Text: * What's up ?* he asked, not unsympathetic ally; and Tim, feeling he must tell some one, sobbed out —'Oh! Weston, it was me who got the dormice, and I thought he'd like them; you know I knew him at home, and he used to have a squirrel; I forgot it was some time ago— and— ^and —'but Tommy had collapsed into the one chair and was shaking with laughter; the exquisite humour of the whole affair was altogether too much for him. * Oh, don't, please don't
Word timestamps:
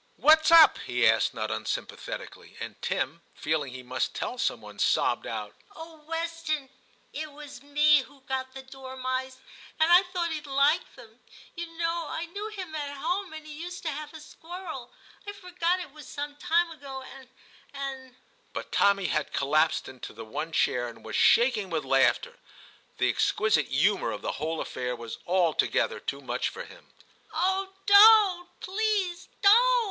* 0.13 0.17
What's 0.31 0.49
up 0.49 0.79
?* 0.49 0.79
he 0.87 1.05
asked, 1.05 1.31
not 1.35 1.51
unsympathetic 1.51 2.35
ally; 2.35 2.55
and 2.59 2.75
Tim, 2.81 3.21
feeling 3.35 3.71
he 3.71 3.83
must 3.83 4.15
tell 4.15 4.39
some 4.39 4.59
one, 4.59 4.79
sobbed 4.79 5.27
out 5.27 5.53
—'Oh! 5.75 5.97
Weston, 6.07 6.71
it 7.13 7.31
was 7.31 7.61
me 7.61 7.99
who 8.01 8.21
got 8.21 8.55
the 8.55 8.63
dormice, 8.63 9.37
and 9.79 9.91
I 9.91 10.01
thought 10.01 10.31
he'd 10.31 10.47
like 10.47 10.95
them; 10.95 11.19
you 11.53 11.67
know 11.77 12.07
I 12.09 12.25
knew 12.25 12.47
him 12.49 12.73
at 12.73 12.97
home, 12.97 13.31
and 13.31 13.45
he 13.45 13.53
used 13.53 13.83
to 13.83 13.91
have 13.91 14.11
a 14.15 14.19
squirrel; 14.19 14.91
I 15.27 15.33
forgot 15.33 15.79
it 15.79 15.91
was 15.91 16.07
some 16.07 16.35
time 16.35 16.71
ago— 16.71 17.03
and— 17.15 17.27
^and 17.75 18.15
—'but 18.53 18.71
Tommy 18.71 19.05
had 19.05 19.31
collapsed 19.33 19.87
into 19.87 20.13
the 20.13 20.25
one 20.25 20.51
chair 20.51 20.87
and 20.87 21.05
was 21.05 21.15
shaking 21.15 21.69
with 21.69 21.85
laughter; 21.85 22.39
the 22.97 23.07
exquisite 23.11 23.67
humour 23.67 24.09
of 24.11 24.23
the 24.23 24.31
whole 24.41 24.61
affair 24.61 24.95
was 24.95 25.19
altogether 25.27 25.99
too 25.99 26.21
much 26.21 26.49
for 26.49 26.65
him. 26.65 26.91
* 27.15 27.33
Oh, 27.33 27.73
don't, 27.85 28.49
please 28.61 29.27
don't 29.43 29.61